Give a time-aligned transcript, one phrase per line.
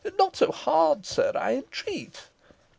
[0.17, 2.29] Not so hard, sir, I entreat."